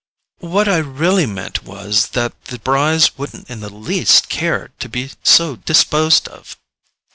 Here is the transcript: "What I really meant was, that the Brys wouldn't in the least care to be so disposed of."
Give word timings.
"What 0.39 0.67
I 0.67 0.77
really 0.79 1.27
meant 1.27 1.63
was, 1.63 2.07
that 2.17 2.45
the 2.45 2.57
Brys 2.57 3.15
wouldn't 3.19 3.51
in 3.51 3.59
the 3.59 3.69
least 3.69 4.29
care 4.29 4.71
to 4.79 4.89
be 4.89 5.11
so 5.21 5.57
disposed 5.57 6.27
of." 6.27 6.57